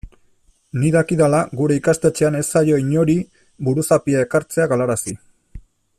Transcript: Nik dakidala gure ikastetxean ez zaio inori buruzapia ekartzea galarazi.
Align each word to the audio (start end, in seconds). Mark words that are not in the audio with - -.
Nik 0.83 0.93
dakidala 0.95 1.41
gure 1.59 1.77
ikastetxean 1.81 2.39
ez 2.41 2.43
zaio 2.47 2.81
inori 2.85 3.19
buruzapia 3.69 4.25
ekartzea 4.29 4.71
galarazi. 4.73 5.19